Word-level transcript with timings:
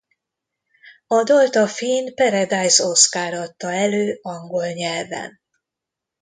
A 1.07 1.23
dalt 1.23 1.55
a 1.55 1.67
finn 1.67 2.13
Paradise 2.13 2.83
Oskar 2.83 3.33
adta 3.33 3.71
elő 3.73 4.19
angol 4.21 4.67
nyelven. 4.67 5.39